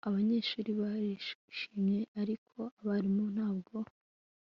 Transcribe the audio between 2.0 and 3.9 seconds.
ariko abarimu ntabwo